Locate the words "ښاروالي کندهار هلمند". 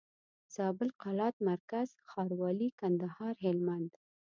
2.09-3.91